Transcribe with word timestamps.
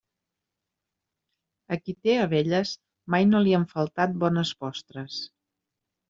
A 1.75 1.77
qui 1.81 1.93
té 2.07 2.15
abelles 2.21 2.71
mai 3.15 3.27
no 3.33 3.41
li 3.47 3.53
han 3.57 3.67
faltat 3.73 4.15
bones 4.23 4.53
postres. 4.63 5.19